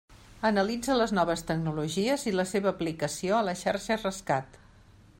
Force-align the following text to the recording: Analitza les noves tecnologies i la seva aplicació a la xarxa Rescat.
Analitza 0.47 0.95
les 0.99 1.13
noves 1.17 1.43
tecnologies 1.51 2.25
i 2.31 2.35
la 2.39 2.47
seva 2.55 2.73
aplicació 2.75 3.39
a 3.41 3.47
la 3.51 3.57
xarxa 3.63 4.03
Rescat. 4.03 4.61